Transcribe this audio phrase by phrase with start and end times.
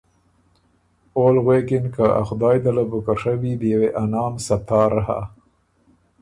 [1.15, 4.93] اول غوېکِن که ”ا خدایٛ ده له بُو که ڒوی، بيې وې ا نام ستار
[5.07, 5.19] هۀ“